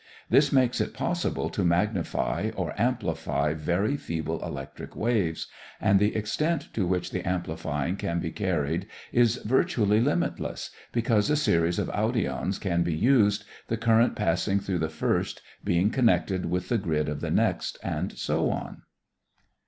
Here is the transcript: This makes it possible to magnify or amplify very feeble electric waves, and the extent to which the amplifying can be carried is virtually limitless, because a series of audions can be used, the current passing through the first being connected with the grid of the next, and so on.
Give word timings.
This 0.31 0.51
makes 0.51 0.81
it 0.81 0.95
possible 0.95 1.47
to 1.51 1.63
magnify 1.63 2.49
or 2.55 2.73
amplify 2.75 3.53
very 3.53 3.95
feeble 3.97 4.43
electric 4.43 4.95
waves, 4.95 5.45
and 5.79 5.99
the 5.99 6.15
extent 6.15 6.69
to 6.73 6.87
which 6.87 7.11
the 7.11 7.21
amplifying 7.21 7.97
can 7.97 8.19
be 8.19 8.31
carried 8.31 8.87
is 9.11 9.35
virtually 9.45 10.01
limitless, 10.01 10.71
because 10.91 11.29
a 11.29 11.35
series 11.35 11.77
of 11.77 11.91
audions 11.91 12.57
can 12.57 12.81
be 12.81 12.95
used, 12.95 13.43
the 13.67 13.77
current 13.77 14.15
passing 14.15 14.59
through 14.59 14.79
the 14.79 14.89
first 14.89 15.43
being 15.63 15.91
connected 15.91 16.47
with 16.47 16.69
the 16.69 16.79
grid 16.79 17.07
of 17.07 17.21
the 17.21 17.29
next, 17.29 17.77
and 17.83 18.17
so 18.17 18.49
on. 18.49 18.81